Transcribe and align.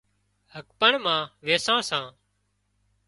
هٻڪڻ 0.53 0.93
مان 1.05 1.21
ويسان 1.45 1.79
سان 1.89 2.05